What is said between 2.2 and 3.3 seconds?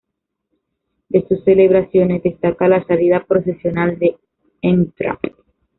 destaca la salida